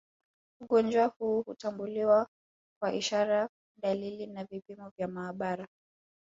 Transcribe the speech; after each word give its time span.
Ugonjwa 0.61 1.05
huu 1.05 1.41
hutambuliwa 1.41 2.27
kwa 2.79 2.93
ishara 2.93 3.49
dalili 3.81 4.27
na 4.27 4.43
vipimo 4.45 4.89
vya 4.97 5.07
maabara 5.07 5.67